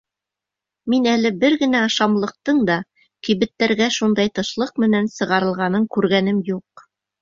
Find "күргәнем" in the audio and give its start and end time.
5.97-6.47